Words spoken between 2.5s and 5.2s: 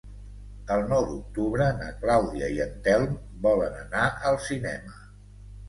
i en Telm volen anar al cinema.